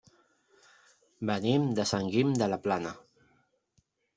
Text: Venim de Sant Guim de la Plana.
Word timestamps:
Venim 1.31 1.67
de 1.81 1.85
Sant 1.91 2.09
Guim 2.15 2.35
de 2.43 2.51
la 2.55 2.59
Plana. 2.67 2.95